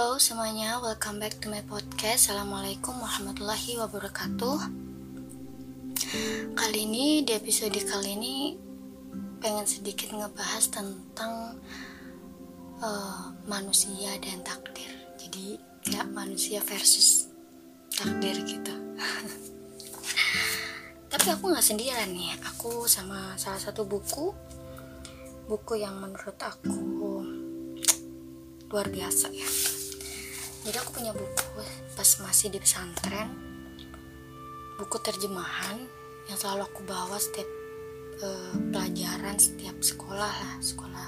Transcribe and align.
Halo 0.00 0.16
semuanya, 0.16 0.80
welcome 0.80 1.20
back 1.20 1.36
to 1.44 1.52
my 1.52 1.60
podcast. 1.68 2.32
Assalamualaikum 2.32 2.96
warahmatullahi 3.04 3.76
wabarakatuh. 3.84 4.58
Kali 6.56 6.78
ini 6.88 7.20
di 7.20 7.36
episode 7.36 7.76
kali 7.76 8.16
ini 8.16 8.56
pengen 9.44 9.68
sedikit 9.68 10.08
ngebahas 10.16 10.72
tentang 10.72 11.52
uh, 12.80 13.28
manusia 13.44 14.16
dan 14.24 14.40
takdir. 14.40 14.88
Jadi 15.20 15.60
kayak 15.84 16.08
manusia 16.16 16.64
versus 16.64 17.28
takdir 17.92 18.40
gitu. 18.48 18.72
Tapi 21.12 21.26
aku 21.28 21.52
nggak 21.52 21.76
sendirian 21.76 22.08
nih. 22.08 22.40
Aku 22.56 22.88
sama 22.88 23.36
salah 23.36 23.60
satu 23.60 23.84
buku, 23.84 24.32
buku 25.44 25.76
yang 25.76 26.00
menurut 26.00 26.40
aku 26.40 26.72
luar 28.72 28.88
biasa 28.88 29.28
ya 29.28 29.69
jadi 30.60 30.76
aku 30.76 31.00
punya 31.00 31.12
buku 31.16 31.64
pas 31.96 32.10
masih 32.20 32.52
di 32.52 32.60
pesantren. 32.60 33.32
Buku 34.76 34.96
terjemahan 35.00 35.88
yang 36.28 36.36
selalu 36.36 36.68
aku 36.68 36.80
bawa 36.84 37.16
setiap 37.16 37.48
uh, 38.20 38.54
pelajaran 38.68 39.40
setiap 39.40 39.76
sekolah 39.80 40.28
lah. 40.28 40.54
Sekolah 40.60 41.06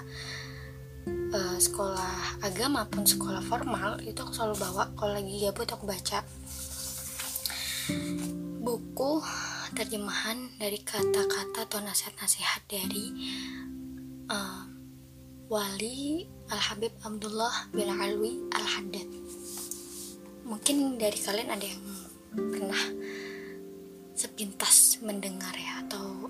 uh, 1.37 1.59
sekolah 1.61 2.41
agama 2.45 2.89
pun 2.89 3.05
sekolah 3.05 3.45
formal 3.45 4.01
itu 4.01 4.17
aku 4.25 4.33
selalu 4.33 4.57
bawa. 4.57 4.89
Kalau 4.97 5.13
lagi 5.13 5.35
gabut 5.45 5.69
aku 5.69 5.85
baca. 5.85 6.25
Buku 8.63 9.13
terjemahan 9.77 10.53
dari 10.57 10.81
kata-kata 10.81 11.69
atau 11.69 11.81
nasihat-nasihat 11.81 12.63
dari 12.69 13.05
uh, 14.33 14.65
wali 15.53 16.25
Al-Habib 16.49 16.93
Abdullah 17.05 17.73
bin 17.73 17.89
Alwi 17.89 18.49
Al-Haddad 18.53 19.12
mungkin 20.53 21.01
dari 21.01 21.17
kalian 21.17 21.49
ada 21.49 21.65
yang 21.65 21.81
pernah 22.37 22.85
sepintas 24.13 25.01
mendengar 25.01 25.57
ya 25.57 25.81
atau 25.89 26.29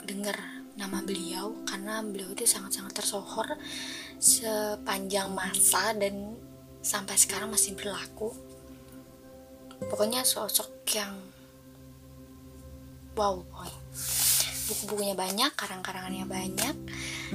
dengar 0.00 0.64
nama 0.80 1.04
beliau 1.04 1.52
karena 1.68 2.00
beliau 2.00 2.32
itu 2.32 2.48
sangat-sangat 2.48 2.96
tersohor 2.96 3.60
sepanjang 4.16 5.28
masa 5.36 5.92
dan 5.92 6.40
sampai 6.80 7.20
sekarang 7.20 7.52
masih 7.52 7.76
berlaku. 7.76 8.32
Pokoknya 9.92 10.24
sosok 10.24 10.80
yang 10.96 11.12
wow 13.12 13.44
boy. 13.44 13.70
Buku-bukunya 14.64 15.12
banyak 15.12 15.52
karang-karangannya 15.52 16.24
banyak 16.24 16.76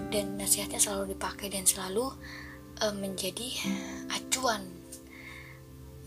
dan 0.09 0.25
nasihatnya 0.41 0.81
selalu 0.81 1.13
dipakai 1.13 1.53
dan 1.53 1.61
selalu 1.69 2.09
uh, 2.81 2.95
menjadi 2.97 3.53
acuan 4.09 4.78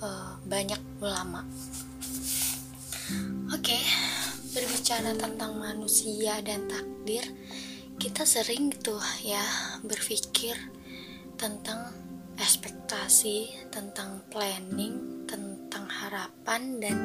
uh, 0.03 0.35
banyak 0.45 0.83
ulama. 0.99 1.47
Oke, 3.55 3.73
okay, 3.73 3.83
berbicara 4.53 5.15
tentang 5.15 5.57
manusia 5.57 6.43
dan 6.43 6.67
takdir, 6.67 7.23
kita 7.97 8.27
sering 8.27 8.75
tuh 8.75 9.01
ya 9.23 9.43
berpikir 9.87 10.59
tentang 11.39 11.95
ekspektasi, 12.37 13.71
tentang 13.71 14.27
planning, 14.27 15.29
tentang 15.31 15.87
harapan 15.87 16.83
dan 16.83 16.97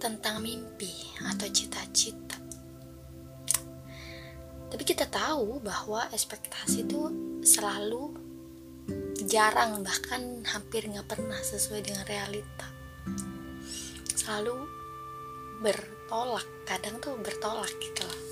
tentang 0.00 0.40
mimpi 0.40 1.12
atau 1.20 1.44
cita-cita. 1.52 2.40
Tapi 4.70 4.86
kita 4.86 5.10
tahu 5.10 5.58
bahwa 5.60 6.06
ekspektasi 6.14 6.86
itu 6.86 7.10
selalu 7.42 8.09
jarang 9.30 9.86
bahkan 9.86 10.42
hampir 10.42 10.90
nggak 10.90 11.06
pernah 11.06 11.38
sesuai 11.38 11.86
dengan 11.86 12.02
realita. 12.02 12.66
Selalu 14.18 14.58
bertolak, 15.62 16.46
kadang 16.66 16.98
tuh 16.98 17.14
bertolak 17.22 17.70
gitu 17.78 18.02
loh. 18.02 18.22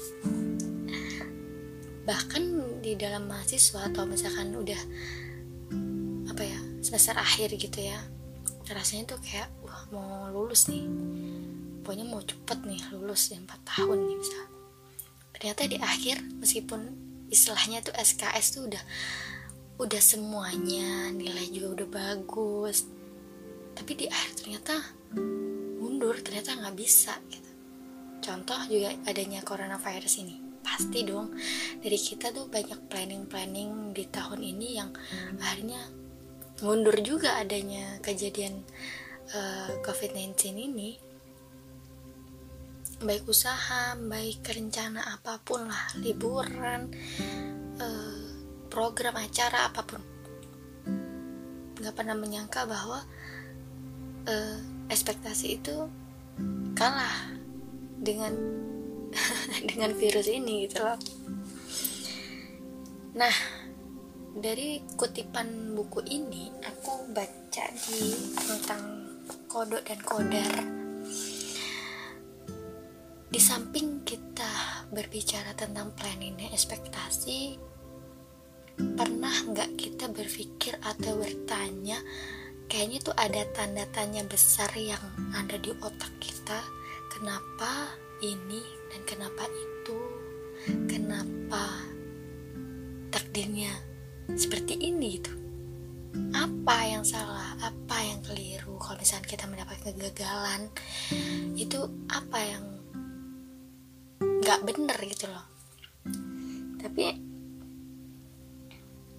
Bahkan 2.03 2.43
di 2.83 2.99
dalam 2.99 3.31
mahasiswa 3.31 3.87
atau 3.87 4.11
misalkan 4.11 4.51
udah 4.59 4.83
apa 6.35 6.43
ya 6.43 6.61
semester 6.83 7.15
akhir 7.15 7.55
gitu 7.55 7.79
ya 7.79 7.99
rasanya 8.69 9.17
tuh 9.17 9.21
kayak 9.25 9.49
wah 9.65 9.89
mau 9.91 10.29
lulus 10.29 10.69
nih 10.69 10.85
pokoknya 11.81 12.05
mau 12.05 12.21
cepet 12.21 12.59
nih 12.69 12.81
lulus 12.93 13.33
ya 13.33 13.41
4 13.41 13.49
tahun 13.65 13.99
nih 14.05 14.17
misalnya 14.21 14.49
ternyata 15.33 15.63
di 15.65 15.79
akhir 15.81 16.17
meskipun 16.37 16.81
istilahnya 17.33 17.81
tuh 17.81 17.97
SKS 17.97 18.47
tuh 18.61 18.69
udah 18.69 18.83
udah 19.79 20.03
semuanya 20.03 21.15
nilai 21.15 21.47
juga 21.55 21.83
udah 21.83 21.89
bagus. 21.89 22.91
Tapi 23.79 23.93
di 23.95 24.07
akhir 24.11 24.43
ternyata 24.43 24.75
mundur 25.79 26.19
ternyata 26.19 26.59
nggak 26.59 26.75
bisa 26.75 27.15
gitu. 27.31 27.51
Contoh 28.19 28.59
juga 28.67 28.91
adanya 29.07 29.41
coronavirus 29.47 30.27
ini. 30.27 30.37
Pasti 30.67 31.07
dong 31.07 31.31
dari 31.79 31.95
kita 31.95 32.35
tuh 32.35 32.51
banyak 32.51 32.91
planning-planning 32.91 33.95
di 33.95 34.05
tahun 34.11 34.43
ini 34.43 34.69
yang 34.75 34.91
akhirnya 35.39 35.81
mundur 36.59 36.99
juga 36.99 37.39
adanya 37.39 38.03
kejadian 38.03 38.67
uh, 39.31 39.39
eh, 39.39 39.71
COVID-19 39.87 40.35
ini. 40.59 40.91
Baik 42.99 43.31
usaha 43.31 43.95
baik 43.95 44.43
rencana 44.43 45.07
apa 45.07 45.39
pun 45.39 45.71
lah 45.71 45.95
liburan 46.03 46.91
eh, 47.79 48.28
program 48.79 49.19
acara 49.19 49.67
apa 49.67 49.83
pun. 49.83 49.99
Nggak 51.83 51.99
pernah 51.99 52.15
menyangka 52.15 52.63
bahwa 52.63 53.03
eh, 54.23 54.63
ekspektasi 54.87 55.59
itu 55.59 55.91
kalah 56.79 57.35
dengan 57.99 58.31
dengan 59.75 59.91
virus 59.99 60.31
ini 60.31 60.71
gitu 60.71 60.79
loh. 60.87 60.95
Nah 63.19 63.35
dari 64.39 64.79
kutipan 64.95 65.75
buku 65.75 65.99
ini 66.07 66.47
aku 66.63 67.11
baca 67.11 67.67
di 67.75 68.15
tentang 68.39 68.83
kodok 69.51 69.83
dan 69.83 70.01
kodar. 70.07 70.55
Di 73.27 73.41
samping 73.43 74.07
kita 74.07 74.87
berbicara 74.95 75.51
tentang 75.59 75.91
planning 75.99 76.39
ekspektasi 76.55 77.68
pernah 78.79 79.35
nggak 79.51 79.75
kita 79.75 80.07
berpikir 80.11 80.79
atau 80.83 81.19
bertanya 81.19 81.99
kayaknya 82.71 82.99
tuh 83.03 83.17
ada 83.17 83.43
tanda 83.53 83.85
tanya 83.91 84.23
besar 84.25 84.71
yang 84.79 85.03
ada 85.35 85.59
di 85.59 85.75
otak 85.83 86.13
kita 86.23 86.63
kenapa 87.11 87.99
ini 88.23 88.63
dan 88.91 89.01
kenapa 89.07 89.47
itu? 89.47 89.99
Kenapa 90.91 91.87
takdirnya 93.15 93.71
seperti 94.35 94.75
ini 94.75 95.19
gitu? 95.19 95.33
Apa 96.35 96.83
yang 96.89 97.07
salah? 97.07 97.55
Apa 97.63 98.03
yang 98.03 98.21
keliru? 98.27 98.75
Kalau 98.83 98.99
misalnya 98.99 99.29
kita 99.31 99.45
mendapat 99.47 99.79
kegagalan 99.87 100.67
itu 101.55 101.79
apa 102.11 102.39
yang 102.43 102.65
nggak 104.19 104.61
bener 104.67 104.99
gitu 105.07 105.31
loh. 105.31 105.47
Tapi 106.83 107.28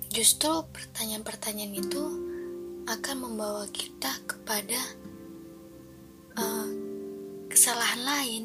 justru 0.09 0.65
pertanyaan-pertanyaan 0.73 1.73
itu 1.77 2.03
akan 2.89 3.15
membawa 3.21 3.69
kita 3.69 4.09
kepada 4.25 4.81
uh, 6.33 6.69
kesalahan 7.45 8.01
lain 8.01 8.43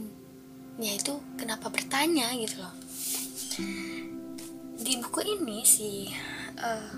yaitu 0.77 1.17
kenapa 1.41 1.73
bertanya 1.73 2.29
gitu 2.37 2.61
loh. 2.61 2.75
Di 4.77 4.93
buku 5.01 5.21
ini 5.25 5.65
sih 5.65 6.13
uh, 6.61 6.93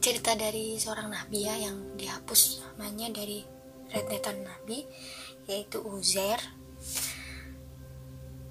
cerita 0.00 0.32
dari 0.32 0.80
seorang 0.80 1.12
nabi 1.12 1.44
ya 1.44 1.54
yang 1.68 1.98
dihapus 2.00 2.64
namanya 2.64 3.12
dari 3.12 3.44
rentetan 3.92 4.40
nabi 4.40 4.88
yaitu 5.44 5.84
Uzair. 5.84 6.40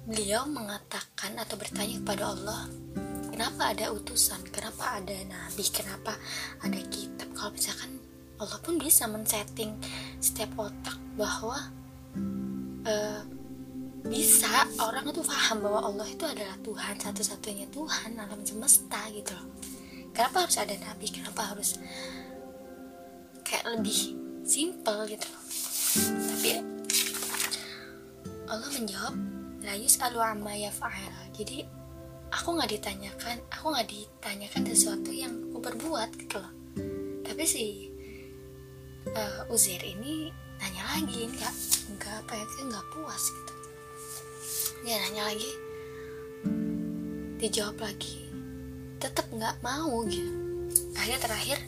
Beliau 0.06 0.46
mengatakan 0.46 1.38
atau 1.38 1.58
bertanya 1.58 1.98
kepada 2.02 2.34
Allah 2.34 2.70
kenapa 3.32 3.72
ada 3.72 3.88
utusan? 3.90 4.44
Kenapa 4.52 5.00
ada 5.00 5.16
nabi? 5.24 5.64
Kenapa 5.72 6.14
ada 6.60 6.80
kitab? 6.92 7.32
Kalau 7.32 7.50
misalkan 7.56 7.98
Allah 8.36 8.58
pun 8.60 8.76
bisa 8.76 9.08
men-setting 9.08 9.72
setiap 10.20 10.52
otak 10.60 10.98
bahwa 11.16 11.56
uh, 12.84 13.22
bisa 14.02 14.66
orang 14.82 15.06
itu 15.08 15.22
paham 15.22 15.62
bahwa 15.62 15.80
Allah 15.86 16.06
itu 16.10 16.26
adalah 16.26 16.58
Tuhan 16.58 16.94
satu-satunya 16.98 17.70
Tuhan 17.70 18.18
alam 18.18 18.42
semesta 18.42 18.98
gitu 19.14 19.30
loh. 19.32 19.46
Kenapa 20.12 20.44
harus 20.44 20.58
ada 20.58 20.74
nabi? 20.76 21.06
Kenapa 21.08 21.54
harus 21.54 21.78
kayak 23.46 23.78
lebih 23.78 24.18
simple 24.42 25.06
gitu 25.06 25.26
loh? 25.30 25.44
Tapi 26.34 26.50
Allah 28.50 28.68
menjawab 28.74 29.14
la 29.62 29.74
yus'alu 29.78 30.18
amma 30.18 30.52
yaf'al. 30.58 31.30
Jadi 31.32 31.62
aku 32.32 32.56
nggak 32.56 32.72
ditanyakan 32.80 33.36
aku 33.52 33.66
nggak 33.76 33.88
ditanyakan 33.92 34.62
sesuatu 34.64 35.12
yang 35.12 35.32
aku 35.52 35.58
perbuat 35.60 36.10
gitu 36.16 36.40
loh. 36.40 36.52
Tapi 37.22 37.42
si 37.44 37.92
uh, 39.12 39.52
Uzair 39.52 39.84
ini 39.84 40.32
nanya 40.56 40.82
lagi 40.96 41.28
nggak 41.28 41.54
nggak 42.00 42.14
apa 42.24 42.32
ya 42.32 42.44
nggak 42.64 42.86
puas 42.96 43.22
gitu. 43.28 43.54
Dia 44.82 44.96
nanya 45.06 45.22
lagi 45.28 45.50
dijawab 47.38 47.76
lagi 47.78 48.16
tetap 48.96 49.28
nggak 49.28 49.60
mau 49.60 50.00
gitu. 50.08 50.32
Akhirnya 50.96 51.20
terakhir 51.20 51.58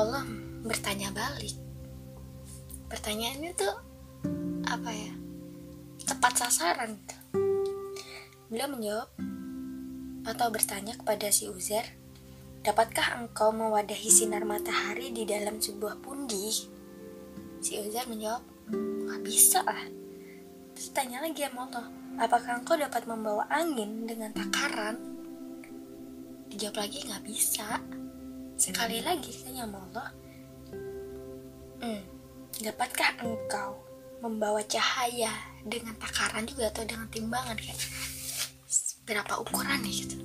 Allah 0.00 0.24
bertanya 0.64 1.12
balik. 1.12 1.54
Pertanyaannya 2.88 3.52
tuh 3.52 3.74
apa 4.64 4.90
ya 4.92 5.12
tepat 6.08 6.32
sasaran 6.40 6.96
gitu. 6.96 7.16
beliau 8.48 8.68
menjawab 8.72 9.08
atau 10.28 10.52
bertanya 10.52 10.92
kepada 11.00 11.32
si 11.32 11.48
Uzer 11.48 11.88
Dapatkah 12.58 13.22
engkau 13.22 13.54
mewadahi 13.54 14.10
sinar 14.10 14.42
matahari 14.42 15.14
di 15.14 15.22
dalam 15.22 15.62
sebuah 15.62 16.02
pundi? 16.02 16.50
Si 17.62 17.78
Uzair 17.78 18.04
menjawab, 18.10 18.42
Gak 19.08 19.22
bisa 19.24 19.64
lah. 19.64 19.88
Terus 20.76 20.90
tanya 20.92 21.24
lagi 21.24 21.48
sama 21.48 21.64
Allah, 21.70 21.86
apakah 22.20 22.60
engkau 22.60 22.76
dapat 22.76 23.08
membawa 23.08 23.48
angin 23.48 24.04
dengan 24.04 24.36
takaran? 24.36 25.00
Dijawab 26.52 26.84
lagi, 26.84 26.98
gak 27.08 27.24
bisa. 27.24 27.80
Sekali 28.60 29.00
lagi 29.00 29.32
tanya 29.38 29.64
sama 29.64 29.78
Allah, 29.88 30.08
hmm, 31.78 32.02
dapatkah 32.68 33.22
engkau 33.22 33.80
membawa 34.20 34.60
cahaya 34.66 35.30
dengan 35.62 35.96
takaran 35.96 36.42
juga 36.44 36.68
atau 36.74 36.84
dengan 36.84 37.06
timbangan 37.08 37.54
kayak 37.54 37.80
berapa 39.08 39.40
ukurannya 39.40 39.88
gitu? 39.88 40.18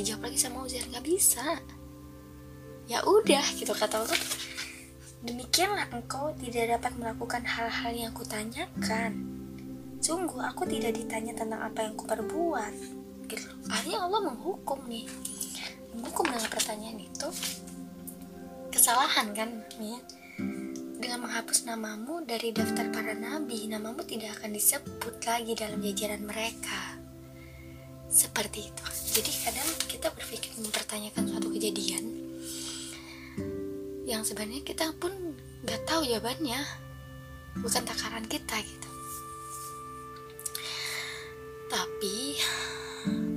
dijawab 0.00 0.32
lagi 0.32 0.38
sama 0.40 0.64
Uzair 0.64 0.86
nggak 0.88 1.04
bisa. 1.04 1.44
Ya 2.88 3.04
udah 3.04 3.44
gitu 3.54 3.70
kata 3.76 4.02
Allah 4.02 4.20
demikianlah 5.20 5.92
engkau 5.92 6.32
tidak 6.40 6.80
dapat 6.80 6.92
melakukan 6.96 7.44
hal-hal 7.44 7.92
yang 7.92 8.12
kutanyakan. 8.16 9.12
Sungguh 10.00 10.40
aku 10.40 10.64
tidak 10.64 10.96
ditanya 10.96 11.36
tentang 11.36 11.60
apa 11.60 11.84
yang 11.84 11.94
kuperbuat 12.00 12.74
gitu. 13.28 13.46
Akhirnya 13.68 14.08
Allah 14.08 14.32
menghukum 14.32 14.80
nih. 14.88 15.06
Menghukum 15.92 16.32
dengan 16.32 16.48
pertanyaan 16.48 16.98
itu. 16.98 17.28
Kesalahan 18.72 19.36
kan 19.36 19.50
nih 19.76 20.00
dengan 20.96 21.28
menghapus 21.28 21.68
namamu 21.68 22.24
dari 22.24 22.52
daftar 22.52 22.88
para 22.92 23.16
nabi 23.16 23.68
namamu 23.68 24.04
tidak 24.04 24.40
akan 24.40 24.52
disebut 24.52 25.16
lagi 25.24 25.52
dalam 25.56 25.80
jajaran 25.80 26.22
mereka 26.28 26.99
seperti 28.10 28.68
itu. 28.68 28.84
Jadi 29.16 29.30
kadang 29.46 29.70
kita 29.86 30.10
berpikir 30.10 30.52
mempertanyakan 30.58 31.30
suatu 31.30 31.48
kejadian 31.54 32.04
yang 34.04 34.26
sebenarnya 34.26 34.66
kita 34.66 34.90
pun 34.98 35.14
nggak 35.62 35.86
tahu 35.86 36.02
jawabannya. 36.04 36.58
Bukan 37.50 37.82
takaran 37.82 38.26
kita 38.30 38.62
gitu. 38.62 38.90
Tapi 41.70 42.38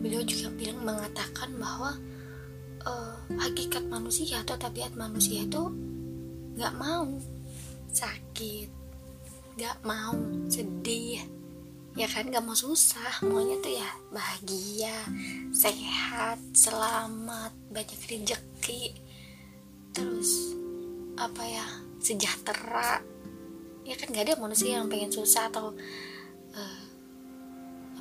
beliau 0.02 0.26
juga 0.26 0.50
bilang 0.54 0.82
mengatakan 0.86 1.54
bahwa 1.58 1.98
uh, 2.86 3.16
hakikat 3.40 3.86
manusia 3.90 4.42
atau 4.42 4.58
tabiat 4.58 4.94
manusia 4.94 5.46
itu 5.46 5.70
nggak 6.54 6.74
mau 6.78 7.10
sakit 7.90 8.70
nggak 9.58 9.78
mau 9.86 10.18
sedih 10.50 11.22
ya 11.94 12.08
kan 12.10 12.30
gak 12.30 12.46
mau 12.46 12.58
susah. 12.58 13.22
Maunya 13.26 13.58
tuh 13.62 13.74
ya 13.74 13.90
bahagia 14.10 14.94
sehat 15.54 16.42
selamat 16.54 17.54
banyak 17.70 18.00
rezeki. 18.10 18.98
Terus 19.94 20.58
apa 21.18 21.44
ya 21.46 21.66
sejahtera. 22.02 23.02
Ya 23.86 23.96
kan 24.00 24.10
gak 24.10 24.26
ada 24.30 24.42
manusia 24.42 24.82
yang 24.82 24.90
pengen 24.90 25.14
susah 25.14 25.50
atau 25.54 25.74
uh, 26.58 26.84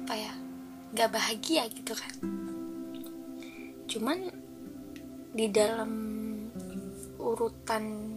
apa 0.03 0.15
ya 0.17 0.33
gak 0.97 1.12
bahagia 1.12 1.69
gitu 1.69 1.93
kan. 1.93 2.12
Cuman 3.88 4.33
di 5.33 5.49
dalam 5.49 5.93
urutan 7.21 8.17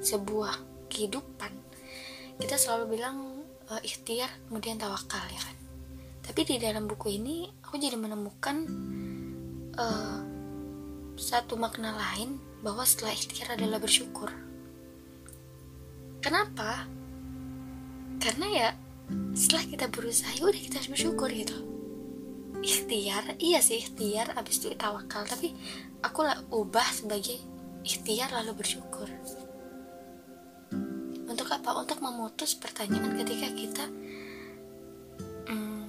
sebuah 0.00 0.56
kehidupan 0.88 1.52
kita 2.40 2.56
selalu 2.56 2.96
bilang 2.96 3.39
uh, 3.70 3.80
ikhtiar 3.80 4.28
kemudian 4.50 4.76
tawakal 4.76 5.22
ya 5.30 5.40
kan? 5.40 5.56
Tapi 6.20 6.40
di 6.46 6.56
dalam 6.58 6.90
buku 6.90 7.16
ini 7.16 7.46
aku 7.62 7.78
jadi 7.78 7.94
menemukan 7.94 8.56
uh, 9.78 10.20
satu 11.14 11.54
makna 11.54 11.94
lain 11.94 12.38
bahwa 12.60 12.84
setelah 12.84 13.14
ikhtiar 13.14 13.56
adalah 13.56 13.78
bersyukur. 13.80 14.28
Kenapa? 16.20 16.84
Karena 18.20 18.46
ya 18.52 18.68
setelah 19.32 19.64
kita 19.66 19.86
berusaha 19.88 20.30
ya 20.36 20.44
udah 20.44 20.60
kita 20.60 20.76
harus 20.82 20.92
bersyukur 20.92 21.28
gitu. 21.32 21.56
Ikhtiar 22.60 23.40
iya 23.40 23.64
sih 23.64 23.80
ikhtiar 23.80 24.36
abis 24.36 24.60
itu 24.60 24.76
tawakal. 24.76 25.24
Tapi 25.24 25.56
aku 26.04 26.20
lah 26.20 26.36
ubah 26.52 26.84
sebagai 26.92 27.40
ikhtiar 27.80 28.28
lalu 28.36 28.60
bersyukur 28.60 29.08
apa? 31.60 31.76
Untuk 31.76 32.00
memutus 32.00 32.56
pertanyaan 32.56 33.20
ketika 33.20 33.48
kita 33.52 33.84
hmm, 35.52 35.84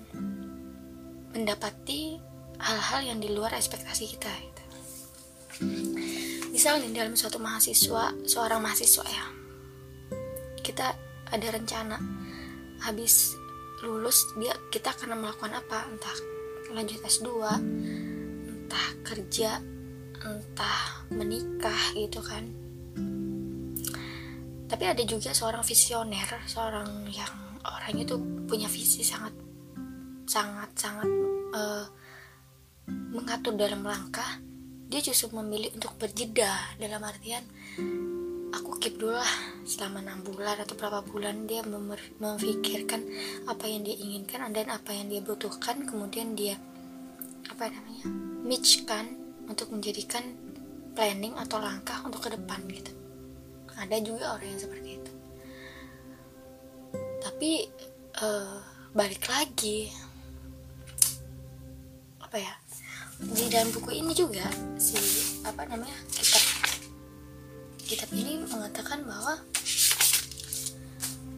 mendapati 1.32 2.20
hal-hal 2.60 3.00
yang 3.08 3.20
di 3.24 3.32
luar 3.32 3.56
ekspektasi 3.56 4.04
kita. 4.12 4.28
Gitu. 4.28 4.64
Misalnya 6.52 6.92
dalam 6.92 7.16
suatu 7.16 7.40
mahasiswa, 7.40 8.12
seorang 8.28 8.60
mahasiswa 8.60 9.08
ya, 9.08 9.26
kita 10.60 10.94
ada 11.32 11.48
rencana 11.48 11.98
habis 12.84 13.40
lulus 13.82 14.28
dia 14.38 14.54
kita 14.70 14.92
akan 14.92 15.24
melakukan 15.24 15.56
apa? 15.56 15.88
Entah 15.88 16.18
lanjut 16.76 17.00
S2, 17.02 17.32
entah 18.46 18.88
kerja, 19.08 19.64
entah 20.22 21.08
menikah 21.10 21.96
gitu 21.96 22.20
kan 22.20 22.61
tapi 24.72 24.88
ada 24.88 25.04
juga 25.04 25.36
seorang 25.36 25.68
visioner 25.68 26.48
seorang 26.48 27.04
yang 27.12 27.60
orangnya 27.68 28.16
tuh 28.16 28.24
punya 28.48 28.72
visi 28.72 29.04
sangat 29.04 29.36
sangat 30.24 30.72
sangat 30.80 31.12
uh, 31.52 31.84
mengatur 33.12 33.52
dalam 33.60 33.84
langkah. 33.84 34.40
Dia 34.88 35.04
justru 35.04 35.36
memilih 35.36 35.76
untuk 35.76 36.00
berjeda. 36.00 36.80
Dalam 36.80 37.04
artian 37.04 37.44
aku 38.56 38.80
keep 38.80 38.96
dulu 38.96 39.20
lah. 39.20 39.36
Selama 39.68 40.00
enam 40.00 40.24
bulan 40.24 40.64
atau 40.64 40.80
berapa 40.80 41.04
bulan 41.04 41.52
dia 41.52 41.68
memikirkan 41.68 43.04
apa 43.52 43.68
yang 43.68 43.84
dia 43.84 44.00
inginkan 44.00 44.48
dan 44.56 44.72
apa 44.72 44.96
yang 44.96 45.12
dia 45.12 45.20
butuhkan. 45.20 45.84
Kemudian 45.84 46.32
dia 46.32 46.56
apa 47.52 47.68
namanya 47.68 48.08
matchkan 48.48 49.20
untuk 49.52 49.68
menjadikan 49.76 50.24
planning 50.96 51.36
atau 51.36 51.60
langkah 51.60 52.00
untuk 52.08 52.24
ke 52.24 52.32
depan 52.32 52.64
gitu 52.72 53.01
ada 53.82 53.98
juga 53.98 54.38
orang 54.38 54.54
yang 54.54 54.62
seperti 54.62 54.90
itu. 55.02 55.12
Tapi 57.22 57.52
uh, 58.22 58.62
balik 58.94 59.26
lagi 59.26 59.90
apa 62.22 62.38
ya 62.40 62.54
di 63.22 63.46
dalam 63.52 63.70
buku 63.76 63.92
ini 64.02 64.12
juga 64.18 64.44
si 64.82 64.98
apa 65.46 65.64
namanya 65.68 65.94
kitab 66.10 66.44
kitab 67.86 68.10
ini 68.16 68.40
mengatakan 68.48 69.04
bahwa 69.04 69.36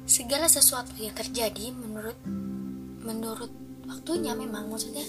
segala 0.05 0.45
sesuatu 0.45 0.93
yang 1.01 1.12
terjadi 1.17 1.73
menurut 1.73 2.17
menurut 3.03 3.51
waktunya 3.89 4.31
memang 4.38 4.69
maksudnya 4.69 5.03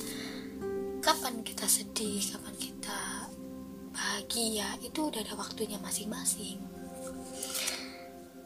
kapan 1.05 1.45
kita 1.47 1.69
sedih 1.69 2.21
kapan 2.33 2.57
kita 2.59 3.29
bahagia 3.93 4.67
itu 4.83 4.99
udah 4.99 5.21
ada 5.21 5.37
waktunya 5.37 5.79
masing-masing 5.79 6.59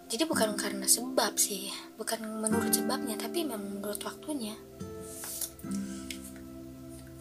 jadi 0.08 0.24
bukan 0.24 0.56
karena 0.56 0.88
sebab 0.88 1.36
sih 1.36 1.68
bukan 2.00 2.40
menurut 2.40 2.72
sebabnya 2.72 3.20
tapi 3.20 3.44
memang 3.44 3.76
menurut 3.76 4.00
waktunya. 4.08 4.56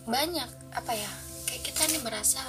Banyak 0.08 0.72
apa 0.72 0.94
ya 0.96 1.12
kayak 1.44 1.68
kita 1.68 1.84
nih 1.92 2.00
merasa 2.00 2.40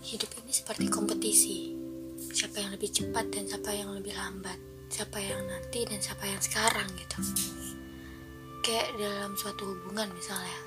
hidup 0.00 0.32
ini 0.40 0.52
seperti 0.56 0.88
kompetisi. 0.88 1.76
Siapa 2.16 2.56
yang 2.64 2.72
lebih 2.72 2.88
cepat 2.88 3.28
dan 3.28 3.44
siapa 3.44 3.68
yang 3.76 3.92
lebih 3.92 4.16
lambat. 4.16 4.56
Siapa 4.88 5.20
yang 5.20 5.44
nanti 5.44 5.84
dan 5.84 6.00
siapa 6.00 6.24
yang 6.24 6.40
sekarang 6.40 6.88
gitu. 6.96 7.20
Kayak 8.64 8.96
dalam 8.96 9.36
suatu 9.36 9.76
hubungan 9.76 10.08
misalnya. 10.16 10.60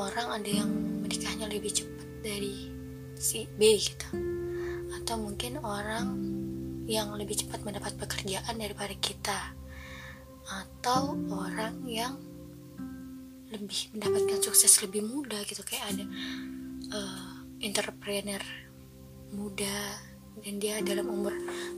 Orang 0.00 0.32
ada 0.32 0.48
yang 0.48 0.70
menikahnya 1.04 1.44
lebih 1.44 1.76
cepat 1.76 2.08
dari 2.24 2.72
si 3.20 3.44
B 3.60 3.76
gitu. 3.76 4.16
Atau 4.96 5.20
mungkin 5.20 5.60
orang 5.60 6.39
yang 6.90 7.14
lebih 7.14 7.46
cepat 7.46 7.62
mendapat 7.62 7.94
pekerjaan 7.94 8.58
daripada 8.58 8.90
kita. 8.98 9.54
Atau 10.50 11.14
orang 11.30 11.86
yang 11.86 12.18
lebih 13.54 13.94
mendapatkan 13.94 14.42
sukses 14.42 14.82
lebih 14.82 15.06
muda 15.06 15.38
gitu 15.46 15.62
kayak 15.62 15.94
ada 15.94 16.04
uh, 16.94 17.34
entrepreneur 17.62 18.42
muda 19.34 19.78
dan 20.42 20.62
dia 20.62 20.78
dalam 20.82 21.10
umur 21.10 21.34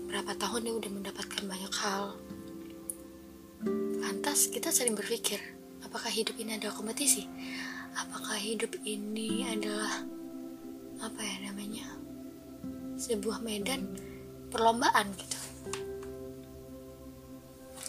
berapa 0.09 0.37
tahun 0.37 0.69
dia 0.69 0.75
udah 0.77 0.91
mendapatkan 0.93 1.43
banyak 1.45 1.75
hal. 1.81 2.17
Lantas 4.01 4.49
kita 4.49 4.73
sering 4.73 4.97
berpikir 4.97 5.41
apakah 5.85 6.09
hidup 6.09 6.37
ini 6.41 6.57
adalah 6.57 6.77
kompetisi? 6.77 7.29
Apakah 7.93 8.41
hidup 8.41 8.73
ini 8.85 9.45
adalah 9.49 10.05
apa 11.03 11.21
ya 11.21 11.51
namanya 11.51 11.89
sebuah 12.97 13.43
medan 13.43 14.12
perlombaan 14.53 15.09
gitu. 15.17 15.39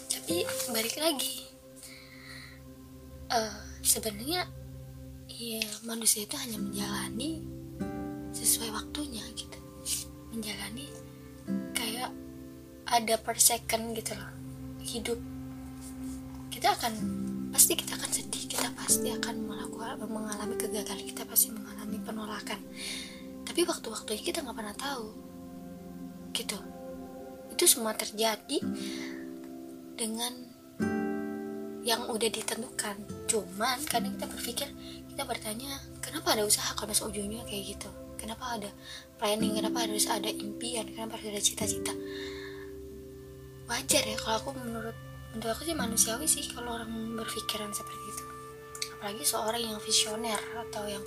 Tapi 0.08 0.36
balik 0.72 0.96
lagi 0.96 1.44
uh, 3.28 3.60
sebenarnya 3.84 4.48
ya 5.28 5.60
manusia 5.84 6.24
itu 6.24 6.32
hanya 6.40 6.56
menjalani 6.56 7.44
sesuai 8.32 8.72
waktunya 8.72 9.20
gitu. 9.36 9.58
Menjalani 10.32 10.88
kayak 11.76 12.08
ada 12.88 13.14
per 13.20 13.36
second 13.36 13.92
gitu 13.92 14.16
loh 14.16 14.32
hidup. 14.80 15.20
Kita 16.48 16.72
akan 16.72 16.92
pasti 17.52 17.76
kita 17.76 18.00
akan 18.00 18.10
sedih 18.10 18.44
kita 18.48 18.72
pasti 18.72 19.12
akan 19.12 19.44
melakukan 19.44 20.00
mengalami 20.08 20.56
kegagalan 20.56 21.04
kita 21.04 21.28
pasti 21.28 21.52
mengalami 21.52 22.00
penolakan. 22.00 22.60
Tapi 23.44 23.60
waktu-waktunya 23.68 24.22
kita 24.24 24.40
nggak 24.40 24.56
pernah 24.56 24.76
tahu 24.76 25.33
gitu. 26.34 26.58
Itu 27.54 27.64
semua 27.70 27.94
terjadi 27.94 28.58
dengan 29.94 30.34
yang 31.84 32.08
udah 32.08 32.28
ditentukan. 32.32 32.96
Cuman 33.28 33.78
kadang 33.86 34.16
kita 34.16 34.26
berpikir 34.26 34.68
kita 35.14 35.22
bertanya 35.28 35.78
kenapa 36.00 36.34
ada 36.34 36.42
usaha 36.42 36.74
kalau 36.74 36.90
masuk 36.90 37.12
ujungnya 37.14 37.44
kayak 37.46 37.76
gitu? 37.76 37.88
Kenapa 38.18 38.56
ada 38.56 38.70
planning? 39.20 39.60
Kenapa 39.60 39.84
harus 39.84 40.08
ada 40.08 40.26
impian? 40.26 40.88
Kenapa 40.88 41.20
harus 41.20 41.28
ada 41.36 41.42
cita-cita? 41.44 41.92
Wajar 43.68 44.02
ya 44.02 44.16
kalau 44.16 44.36
aku 44.40 44.50
menurut 44.64 44.96
menurut 45.36 45.52
aku 45.52 45.62
sih 45.68 45.76
manusiawi 45.76 46.26
sih 46.26 46.44
kalau 46.50 46.80
orang 46.80 46.90
berpikiran 47.20 47.68
seperti 47.70 48.04
itu. 48.08 48.24
Apalagi 48.96 49.22
seorang 49.28 49.62
yang 49.62 49.78
visioner 49.78 50.40
atau 50.66 50.88
yang 50.88 51.04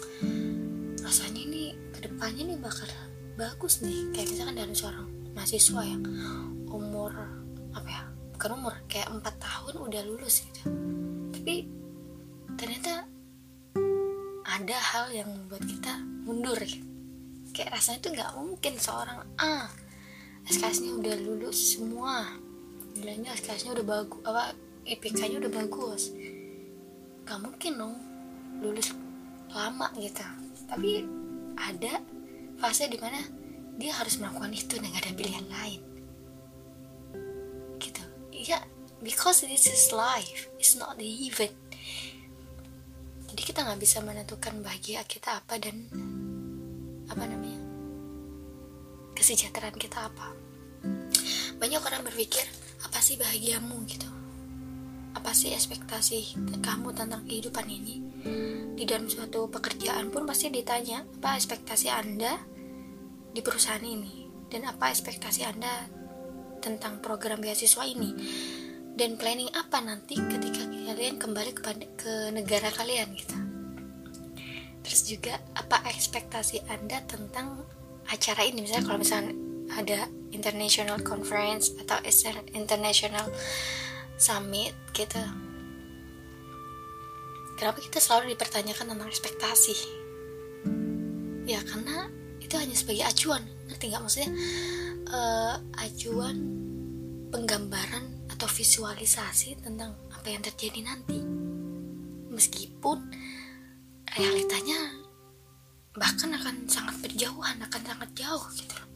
rasanya 1.02 1.42
ini 1.42 1.74
ke 1.90 2.06
depannya 2.06 2.54
nih 2.54 2.60
bakal 2.62 2.86
bagus 3.34 3.82
nih. 3.82 4.14
Kayak 4.14 4.30
misalkan 4.30 4.56
dari 4.62 4.76
seorang 4.78 5.17
mahasiswa 5.38 5.82
yang 5.86 6.02
umur 6.66 7.14
apa 7.78 7.86
ya 7.86 8.02
bukan 8.34 8.58
umur 8.58 8.74
kayak 8.90 9.14
empat 9.14 9.38
tahun 9.38 9.86
udah 9.86 10.02
lulus 10.10 10.42
gitu. 10.50 10.66
Tapi 11.38 11.56
ternyata 12.58 13.06
ada 14.50 14.78
hal 14.82 15.14
yang 15.14 15.30
membuat 15.30 15.62
kita 15.70 16.02
mundur 16.26 16.58
gitu. 16.58 16.82
kayak 17.54 17.78
rasanya 17.78 18.00
tuh 18.02 18.12
nggak 18.14 18.32
mungkin 18.38 18.74
seorang 18.78 19.22
A 19.38 19.70
SKS-nya 20.50 20.98
udah 20.98 21.16
lulus 21.22 21.78
semua. 21.78 22.34
Nilainya 22.98 23.38
SKS-nya 23.38 23.78
udah 23.78 23.86
bagus 23.86 24.20
apa 24.26 24.44
IPK-nya 24.90 25.38
udah 25.44 25.52
bagus. 25.54 26.16
Nggak 27.28 27.40
mungkin 27.46 27.72
dong 27.78 27.96
lulus 28.66 28.90
lama 29.54 29.94
gitu. 30.02 30.26
Tapi 30.66 31.06
ada 31.60 32.02
fase 32.58 32.90
di 32.90 32.98
mana 32.98 33.22
dia 33.78 33.94
harus 33.94 34.18
melakukan 34.18 34.52
itu 34.52 34.74
dan 34.82 34.90
gak 34.92 35.06
ada 35.06 35.14
pilihan 35.14 35.48
lain. 35.48 35.82
Ya 38.48 38.64
because 39.04 39.44
this 39.44 39.68
is 39.68 39.92
life 39.92 40.48
it's 40.56 40.80
not 40.80 40.96
the 40.96 41.04
event. 41.04 41.52
Jadi 43.28 43.42
kita 43.44 43.68
nggak 43.68 43.82
bisa 43.84 44.00
menentukan 44.00 44.64
bahagia 44.64 45.04
kita 45.04 45.44
apa 45.44 45.60
dan 45.60 45.84
apa 47.12 47.24
namanya 47.28 47.60
kesejahteraan 49.20 49.76
kita 49.76 50.08
apa. 50.08 50.32
Banyak 51.60 51.82
orang 51.84 52.08
berpikir 52.08 52.48
apa 52.88 53.04
sih 53.04 53.20
bahagiamu 53.20 53.84
gitu. 53.92 54.08
Apa 55.12 55.36
sih 55.36 55.52
ekspektasi 55.52 56.40
kamu 56.64 56.96
tentang 56.96 57.28
kehidupan 57.28 57.68
ini? 57.68 58.00
Di 58.80 58.88
dalam 58.88 59.12
suatu 59.12 59.52
pekerjaan 59.52 60.08
pun 60.08 60.24
pasti 60.24 60.48
ditanya 60.54 61.04
apa 61.20 61.36
ekspektasi 61.36 61.92
anda 61.92 62.40
di 63.38 63.46
perusahaan 63.46 63.86
ini? 63.86 64.26
Dan 64.50 64.66
apa 64.66 64.90
ekspektasi 64.90 65.46
anda 65.46 65.86
tentang 66.58 66.98
program 67.06 67.38
beasiswa 67.38 67.86
ini? 67.86 68.18
Dan 68.98 69.14
planning 69.22 69.54
apa 69.54 69.78
nanti 69.78 70.18
ketika 70.18 70.66
kalian 70.66 71.22
kembali 71.22 71.54
ke, 71.94 72.34
negara 72.34 72.74
kalian 72.74 73.14
gitu? 73.14 73.38
Terus 74.82 75.02
juga 75.06 75.38
apa 75.54 75.86
ekspektasi 75.86 76.66
anda 76.66 76.98
tentang 77.06 77.62
acara 78.10 78.42
ini? 78.42 78.66
Misalnya 78.66 78.90
kalau 78.90 78.98
misalnya 79.06 79.38
ada 79.78 80.10
international 80.34 80.98
conference 81.06 81.70
atau 81.78 82.02
international 82.58 83.30
summit 84.18 84.74
gitu. 84.98 85.22
Kenapa 87.62 87.78
kita 87.86 88.02
selalu 88.02 88.34
dipertanyakan 88.34 88.98
tentang 88.98 89.10
ekspektasi? 89.12 89.78
Ya 91.46 91.62
karena 91.62 92.17
itu 92.48 92.56
hanya 92.56 92.76
sebagai 92.80 93.04
acuan 93.04 93.44
ngerti 93.68 93.92
nggak 93.92 94.02
maksudnya? 94.08 94.32
Uh, 95.12 95.56
acuan 95.84 96.38
penggambaran 97.28 98.08
atau 98.32 98.48
visualisasi 98.48 99.60
tentang 99.60 99.92
apa 100.16 100.28
yang 100.32 100.40
terjadi 100.40 100.80
nanti. 100.88 101.20
Meskipun 102.32 103.12
realitanya 104.16 104.96
bahkan 105.92 106.32
akan 106.32 106.72
sangat 106.72 106.96
berjauhan 107.04 107.60
akan 107.68 107.82
sangat 107.84 108.10
jauh 108.16 108.46
gitu 108.56 108.74
loh. 108.80 108.88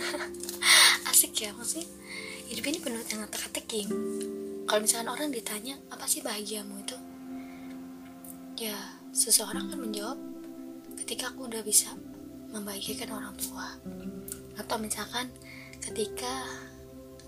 Asik 1.12 1.36
ya 1.44 1.52
maksudnya? 1.52 1.84
Hidup 2.48 2.64
ini 2.72 2.78
penuh 2.80 3.04
dengan 3.04 3.28
teka-teki. 3.28 3.84
Kalau 4.64 4.80
misalnya 4.80 5.12
orang 5.12 5.28
ditanya 5.28 5.76
apa 5.92 6.08
sih 6.08 6.24
bahagiamu? 6.24 6.80
itu 6.80 6.96
ya 8.60 8.76
seseorang 9.10 9.72
kan 9.72 9.78
menjawab 9.80 10.29
ketika 11.10 11.34
aku 11.34 11.50
udah 11.50 11.66
bisa 11.66 11.90
membahagiakan 12.54 13.10
orang 13.10 13.34
tua. 13.34 13.66
Atau 14.54 14.78
misalkan 14.78 15.26
ketika 15.82 16.46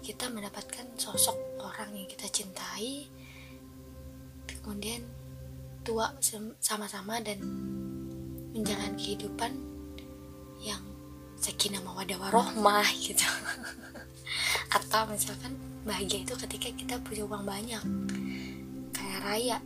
kita 0.06 0.30
mendapatkan 0.30 0.86
sosok 0.94 1.34
orang 1.58 1.90
yang 1.90 2.06
kita 2.06 2.30
cintai 2.30 3.10
kemudian 4.46 5.02
tua 5.82 6.14
sama-sama 6.62 7.18
dan 7.26 7.42
menjalani 8.54 8.94
kehidupan 8.94 9.50
yang 10.62 10.78
sakinah 11.42 11.82
mawadah 11.82 12.22
warohmah 12.22 12.86
gitu. 13.02 13.26
Atau 14.70 15.10
misalkan 15.10 15.58
bahagia 15.82 16.22
itu 16.22 16.38
ketika 16.38 16.70
kita 16.70 16.94
punya 17.02 17.26
uang 17.26 17.42
banyak 17.42 17.82
kayak 18.94 19.18
raya 19.26 19.58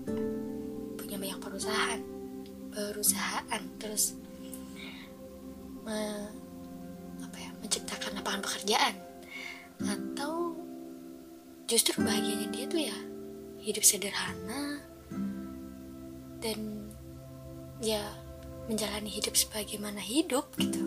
punya 0.96 1.20
banyak 1.20 1.36
perusahaan 1.36 2.15
perusahaan 2.76 3.62
terus 3.80 4.12
me, 5.80 5.96
apa 7.24 7.36
ya, 7.40 7.50
menciptakan 7.64 8.20
lapangan 8.20 8.44
pekerjaan. 8.44 8.94
Atau 9.80 10.60
justru 11.64 11.96
bahagianya 12.04 12.52
dia 12.52 12.64
tuh 12.68 12.80
ya 12.84 12.96
hidup 13.64 13.80
sederhana 13.80 14.84
dan 16.44 16.92
ya 17.80 18.04
menjalani 18.68 19.08
hidup 19.08 19.32
sebagaimana 19.32 20.04
hidup 20.04 20.52
gitu. 20.60 20.84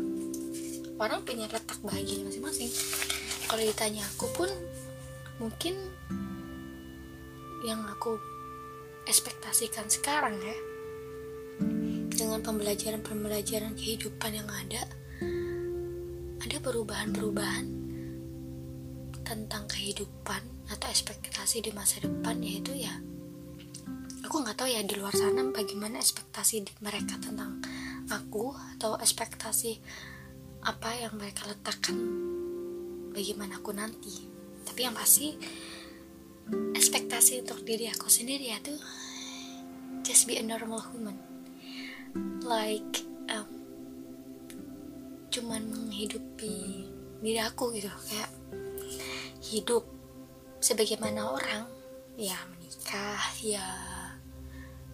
Orang 1.01 1.25
punya 1.25 1.49
letak 1.49 1.81
bahagia 1.81 2.21
masing-masing. 2.21 2.69
Kalau 3.49 3.65
ditanya 3.65 4.05
aku 4.13 4.29
pun 4.37 4.51
mungkin 5.41 5.73
yang 7.65 7.81
aku 7.89 8.19
ekspektasikan 9.09 9.89
sekarang 9.89 10.37
ya 10.37 10.55
dengan 12.19 12.43
pembelajaran-pembelajaran 12.43 13.79
kehidupan 13.79 14.35
yang 14.35 14.49
ada 14.51 14.83
ada 16.43 16.57
perubahan-perubahan 16.59 17.65
tentang 19.23 19.63
kehidupan 19.71 20.43
atau 20.67 20.87
ekspektasi 20.91 21.63
di 21.63 21.71
masa 21.71 22.03
depan 22.03 22.43
yaitu 22.43 22.75
ya 22.75 22.91
aku 24.27 24.43
nggak 24.43 24.59
tahu 24.59 24.67
ya 24.67 24.83
di 24.83 24.99
luar 24.99 25.15
sana 25.15 25.47
bagaimana 25.47 26.03
ekspektasi 26.03 26.83
mereka 26.83 27.15
tentang 27.23 27.63
aku 28.11 28.51
atau 28.75 28.99
ekspektasi 28.99 29.79
apa 30.67 30.91
yang 30.99 31.15
mereka 31.15 31.47
letakkan 31.47 31.95
bagaimana 33.15 33.63
aku 33.63 33.71
nanti. 33.71 34.27
Tapi 34.67 34.79
yang 34.83 34.91
pasti 34.91 35.39
ekspektasi 36.51 37.47
untuk 37.47 37.63
diri 37.63 37.87
aku 37.87 38.11
sendiri 38.11 38.51
ya 38.51 38.59
tuh 38.59 38.75
just 40.03 40.27
be 40.27 40.35
a 40.35 40.43
normal 40.43 40.83
human 40.83 41.28
like 42.43 43.05
um, 43.29 43.49
cuman 45.29 45.61
menghidupi 45.69 46.87
diri 47.21 47.39
aku 47.41 47.75
gitu. 47.75 47.89
Kayak 48.09 48.31
hidup 49.43 49.83
sebagaimana 50.59 51.29
orang. 51.29 51.63
Ya 52.19 52.35
menikah 52.51 53.23
ya 53.39 53.67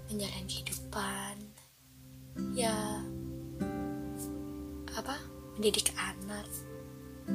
menjalani 0.05 0.45
kehidupan 0.45 1.35
ya 2.53 3.01
apa 4.93 5.17
mendidik 5.57 5.89
anak 5.97 6.45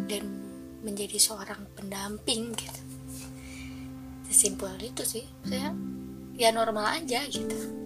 dan 0.06 0.22
menjadi 0.86 1.18
seorang 1.18 1.66
pendamping 1.74 2.54
gitu. 2.54 2.80
Sesimpel 4.30 4.78
itu 4.78 5.02
sih. 5.02 5.26
Saya 5.42 5.74
ya 6.38 6.54
normal 6.54 7.02
aja 7.02 7.26
gitu 7.26 7.79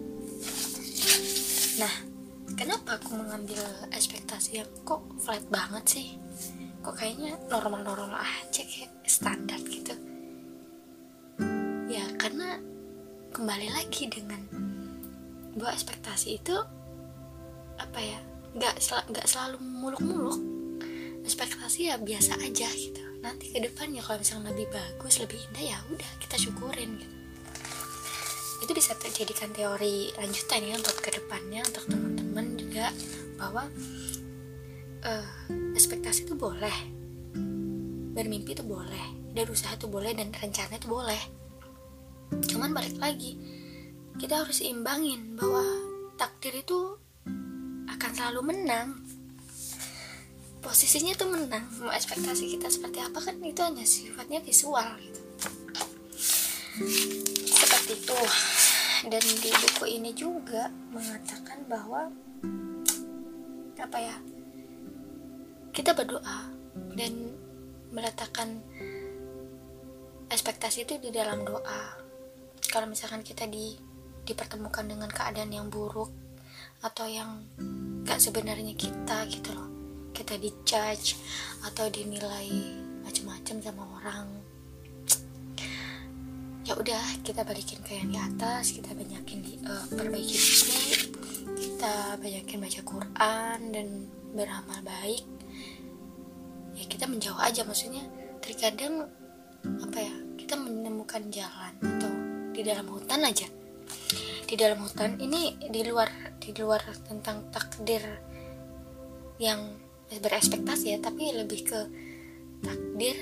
nah 1.75 1.95
kenapa 2.55 3.01
aku 3.01 3.19
mengambil 3.19 3.59
ekspektasi 3.91 4.63
yang 4.63 4.71
kok 4.87 5.03
flat 5.19 5.43
banget 5.51 5.85
sih? 5.89 6.09
Kok 6.85 6.95
kayaknya 6.95 7.35
normal-normal 7.51 8.21
aja 8.21 8.63
kayak 8.63 8.93
standar 9.09 9.59
gitu. 9.65 9.97
Ya 11.91 12.05
karena 12.21 12.61
kembali 13.35 13.69
lagi 13.73 14.07
dengan 14.07 14.45
bahwa 15.57 15.73
ekspektasi 15.75 16.39
itu 16.39 16.55
apa 17.81 17.99
ya 17.99 18.19
nggak 18.55 18.77
sel 18.79 19.03
nggak 19.11 19.27
selalu 19.27 19.59
muluk-muluk. 19.59 20.39
Ekspektasi 21.25 21.89
ya 21.89 21.97
biasa 21.97 22.37
aja 22.39 22.69
gitu. 22.69 23.03
Nanti 23.25 23.51
ke 23.51 23.59
depannya 23.59 24.05
kalau 24.05 24.21
misalnya 24.21 24.53
lebih 24.53 24.69
bagus 24.69 25.17
lebih 25.17 25.41
indah 25.51 25.65
ya 25.75 25.79
udah 25.89 26.11
kita 26.21 26.37
syukurin 26.37 27.01
gitu 27.01 27.24
itu 28.65 28.73
bisa 28.73 28.97
terjadikan 28.97 29.53
teori 29.53 30.09
lanjutan 30.17 30.65
ya 30.65 30.75
untuk 30.81 30.97
ke 31.05 31.13
depannya 31.13 31.61
untuk 31.69 31.85
teman-teman 31.85 32.57
juga 32.57 32.89
bahwa 33.37 33.69
uh, 35.05 35.29
ekspektasi 35.77 36.25
itu 36.25 36.35
boleh 36.35 36.73
bermimpi 38.17 38.57
itu 38.57 38.65
boleh 38.65 39.37
dan 39.37 39.47
usaha 39.53 39.77
itu 39.77 39.85
boleh 39.85 40.17
dan 40.17 40.33
rencana 40.33 40.81
itu 40.81 40.89
boleh. 40.89 41.23
Cuman 42.49 42.73
balik 42.73 42.97
lagi 42.97 43.37
kita 44.17 44.47
harus 44.47 44.65
imbangin 44.65 45.37
bahwa 45.37 45.61
takdir 46.17 46.57
itu 46.57 46.97
akan 47.91 48.11
selalu 48.17 48.55
menang. 48.55 48.97
Posisinya 50.65 51.13
tuh 51.13 51.29
menang 51.29 51.69
mau 51.85 51.93
ekspektasi 51.93 52.57
kita 52.57 52.73
seperti 52.73 53.05
apa 53.05 53.21
kan 53.21 53.37
itu 53.45 53.61
hanya 53.61 53.85
sifatnya 53.85 54.41
visual 54.41 54.97
gitu 54.97 55.21
itu. 57.89 58.19
Dan 59.05 59.21
di 59.21 59.51
buku 59.53 59.85
ini 59.85 60.11
juga 60.17 60.73
mengatakan 60.89 61.69
bahwa 61.69 62.09
apa 63.77 63.99
ya 64.01 64.17
kita 65.77 65.93
berdoa 65.93 66.49
dan 66.97 67.13
meletakkan 67.93 68.65
ekspektasi 70.33 70.89
itu 70.89 70.97
di 70.99 71.13
dalam 71.13 71.45
doa. 71.45 72.01
Kalau 72.73 72.89
misalkan 72.89 73.21
kita 73.21 73.45
di 73.45 73.77
dipertemukan 74.25 74.89
dengan 74.89 75.13
keadaan 75.13 75.53
yang 75.53 75.69
buruk 75.69 76.09
atau 76.81 77.05
yang 77.05 77.45
gak 78.09 78.21
sebenarnya 78.21 78.73
kita 78.73 79.29
gitu 79.29 79.53
loh 79.53 79.75
kita 80.15 80.39
dijudge 80.39 81.19
atau 81.67 81.91
dinilai 81.91 82.49
macam-macam 83.03 83.57
sama 83.61 83.83
orang 84.01 84.27
ya 86.65 86.73
udah 86.81 87.05
kita 87.21 87.45
balikin 87.45 87.81
ke 87.85 88.01
yang 88.01 88.09
di 88.09 88.19
atas 88.19 88.73
kita 88.73 88.97
banyakin 88.97 89.39
di 89.45 89.61
uh, 89.69 89.85
perbaiki 89.93 90.33
diri 90.33 91.15
kita 91.61 92.17
banyakin 92.17 92.59
baca 92.65 92.81
Quran 92.81 93.59
dan 93.69 93.87
beramal 94.33 94.81
baik. 94.81 95.25
Ya 96.75 96.85
kita 96.89 97.05
menjauh 97.05 97.37
aja 97.37 97.63
maksudnya 97.63 98.01
terkadang 98.41 99.05
apa 99.85 99.99
ya 100.01 100.15
kita 100.41 100.57
menemukan 100.57 101.29
jalan 101.29 101.77
atau 101.85 102.13
di 102.57 102.65
dalam 102.65 102.89
hutan 102.89 103.21
aja. 103.29 103.45
Di 104.49 104.55
dalam 104.57 104.81
hutan 104.81 105.21
ini 105.21 105.61
di 105.69 105.85
luar 105.85 106.09
di 106.41 106.57
luar 106.57 106.81
tentang 107.05 107.53
takdir 107.53 108.01
yang 109.37 109.77
berespektasi 110.09 110.97
ya 110.97 110.99
tapi 111.05 111.37
lebih 111.37 111.69
ke 111.69 111.81
takdir 112.65 113.17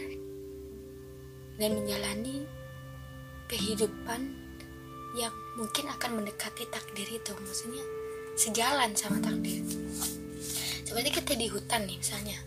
dan 1.58 1.78
menjalani 1.78 2.61
kehidupan 3.52 4.32
yang 5.12 5.34
mungkin 5.60 5.92
akan 5.92 6.24
mendekati 6.24 6.64
takdir 6.72 7.04
itu 7.04 7.36
maksudnya 7.36 7.84
sejalan 8.32 8.96
sama 8.96 9.20
takdir. 9.20 9.60
Seperti 10.88 11.08
kita 11.12 11.32
di 11.36 11.46
hutan 11.52 11.84
nih 11.84 12.00
misalnya. 12.00 12.38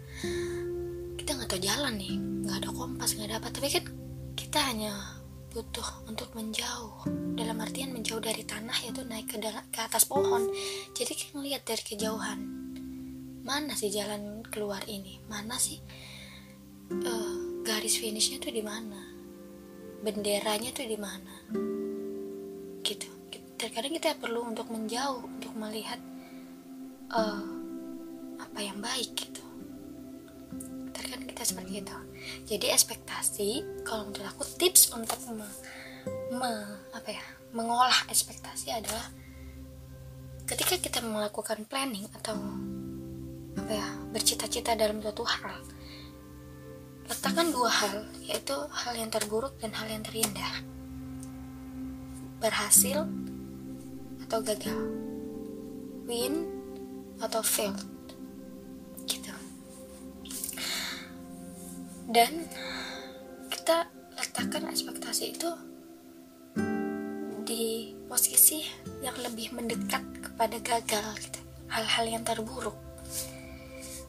Kita 1.13 1.38
nggak 1.38 1.50
tahu 1.54 1.62
jalan 1.62 1.94
nih 2.02 2.13
nggak 2.18 2.58
ada 2.65 2.70
kompas 2.74 3.13
nggak 3.13 3.28
ada 3.30 3.38
apa. 3.38 3.50
Tapi 3.54 3.68
kan 3.70 3.86
kita 4.34 4.60
hanya 4.65 5.22
butuh 5.54 6.10
untuk 6.10 6.34
menjauh. 6.34 7.06
Dalam 7.38 7.62
artian 7.62 7.94
menjauh 7.94 8.22
dari 8.22 8.41
tanah 8.41 8.74
yaitu 8.82 9.06
naik 9.06 9.30
ke 9.30 9.38
dalam, 9.38 9.62
ke 9.70 9.86
atas 9.86 10.10
pohon. 10.10 10.50
Jadi 10.98 11.13
kita 11.13 11.38
ngeliat 11.38 11.62
dari 11.62 11.84
kejauhan. 11.86 12.39
Mana 13.46 13.78
sih 13.78 13.94
jalan 13.94 14.41
keluar 14.50 14.82
ini? 14.89 15.22
Mana 15.30 15.62
sih 15.62 15.78
uh, 16.89 17.62
garis 17.62 18.02
finishnya 18.02 18.41
tuh 18.41 18.50
di 18.50 18.65
mana 18.65 19.14
benderanya 20.06 20.70
tuh 20.70 20.86
di 20.86 20.98
mana? 21.02 21.34
Gitu. 22.86 23.10
Terkadang 23.58 23.98
kita 23.98 24.13
perlu 24.22 24.46
untuk 24.46 24.70
menjauh 24.70 25.26
untuk 25.26 25.50
melihat 25.58 25.98
uh, 27.10 27.41
apa 28.38 28.60
yang 28.62 28.78
baik 28.78 29.18
gitu. 29.18 29.41
Terkadang 30.94 31.26
kita 31.26 31.41
seperti 31.41 31.82
itu. 31.82 31.98
Jadi 32.46 32.65
ekspektasi 32.70 33.50
kalau 33.82 34.13
menurut 34.13 34.30
aku 34.30 34.46
tips 34.62 34.94
untuk 34.94 35.18
me, 35.34 35.50
me, 36.30 36.54
apa 36.94 37.10
ya 37.10 37.26
mengolah 37.50 38.06
ekspektasi 38.06 38.70
adalah 38.70 39.10
ketika 40.46 40.78
kita 40.78 41.00
melakukan 41.02 41.65
planning 41.65 42.06
atau 42.22 42.38
apa 43.58 43.72
ya 43.72 43.88
bercita-cita 44.13 44.78
dalam 44.78 45.02
suatu 45.02 45.26
hal 45.26 45.58
letakkan 47.06 47.54
dua 47.54 47.70
hal 47.70 48.06
yaitu 48.26 48.56
hal 48.70 48.94
yang 48.98 49.10
terburuk 49.10 49.54
dan 49.62 49.74
hal 49.74 49.88
yang 49.89 50.02
terindah. 50.06 50.62
Berhasil 52.41 53.06
atau 54.26 54.39
gagal. 54.41 54.80
Win 56.06 56.46
atau 57.18 57.41
fail 57.41 57.74
dan 62.06 62.46
kita 63.50 63.89
letakkan 64.13 64.70
ekspektasi 64.70 65.34
itu 65.34 65.52
di 67.46 67.91
posisi 68.06 68.62
yang 69.02 69.18
lebih 69.20 69.58
mendekat 69.58 70.02
kepada 70.22 70.58
gagal 70.62 71.08
gitu. 71.20 71.39
Hal-hal 71.65 72.06
yang 72.08 72.24
terburuk 72.24 72.78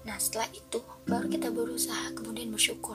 nah 0.06 0.16
setelah 0.22 0.46
itu 0.54 0.78
baru 1.04 1.26
kita 1.26 1.50
berusaha 1.50 2.14
kemudian 2.14 2.54
bersyukur. 2.54 2.94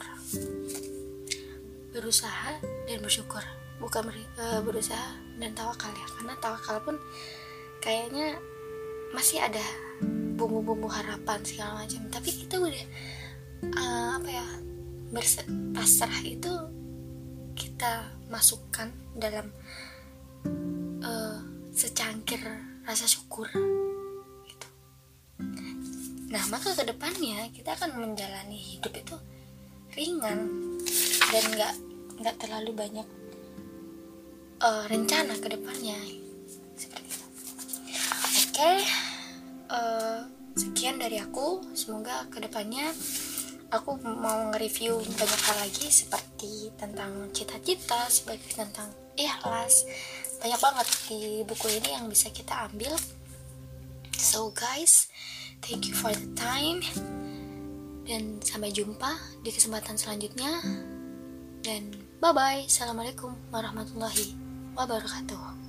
Berusaha 1.92 2.58
dan 2.88 3.00
bersyukur. 3.04 3.44
Bukan 3.84 4.08
uh, 4.40 4.64
berusaha 4.64 5.20
dan 5.36 5.52
tawakal 5.52 5.92
ya 5.92 6.08
karena 6.16 6.34
tawakal 6.40 6.78
pun 6.82 6.96
kayaknya 7.84 8.40
masih 9.12 9.44
ada 9.44 9.62
bumbu-bumbu 10.40 10.88
harapan 10.88 11.44
segala 11.44 11.84
macam. 11.84 12.02
Tapi 12.08 12.30
kita 12.32 12.64
udah 12.64 12.86
uh, 13.76 14.10
apa 14.16 14.30
ya 14.32 14.48
berpasrah 15.12 16.24
itu 16.24 16.52
kita 17.60 18.08
masukkan 18.32 18.88
dalam 19.20 19.52
uh, 21.04 21.38
secangkir 21.76 22.40
rasa 22.88 23.06
syukur. 23.06 23.52
Nah 26.32 26.44
maka 26.48 26.72
ke 26.72 26.88
depannya 26.88 27.52
kita 27.52 27.76
akan 27.76 28.00
menjalani 28.00 28.56
hidup 28.56 28.96
itu 28.96 29.16
ringan 30.00 30.72
dan 31.28 31.44
nggak 31.52 31.74
nggak 32.24 32.36
terlalu 32.40 32.72
banyak 32.72 33.08
uh, 34.64 34.88
rencana 34.88 35.36
ke 35.36 35.48
depannya 35.52 36.00
seperti 36.80 37.12
itu. 37.12 37.28
Oke, 38.32 38.40
okay, 38.56 38.78
uh, 39.68 39.76
eh, 39.76 40.20
sekian 40.56 40.96
dari 41.02 41.20
aku. 41.20 41.60
Semoga 41.76 42.24
ke 42.32 42.40
depannya 42.40 42.96
aku 43.72 44.00
mau 44.00 44.52
nge-review 44.52 45.04
banyak 45.04 45.42
hal 45.52 45.58
lagi 45.60 45.88
seperti 45.92 46.72
tentang 46.80 47.32
cita-cita, 47.36 48.08
sebagai 48.08 48.48
tentang 48.56 48.88
ikhlas. 49.20 49.84
Banyak 50.40 50.60
banget 50.60 50.88
di 51.12 51.44
buku 51.44 51.68
ini 51.80 51.90
yang 51.96 52.08
bisa 52.08 52.32
kita 52.32 52.72
ambil. 52.72 52.96
So 54.16 54.54
guys, 54.56 55.11
thank 55.62 55.88
you 55.88 55.96
for 55.96 56.12
the 56.12 56.28
time. 56.34 56.82
Dan 58.04 58.42
sampai 58.42 58.74
jumpa 58.74 59.14
di 59.46 59.54
kesempatan 59.54 59.96
selanjutnya. 59.96 60.60
Dan 61.62 61.94
bye-bye. 62.20 62.66
Assalamualaikum 62.66 63.32
warahmatullahi 63.54 64.34
wabarakatuh. 64.74 65.61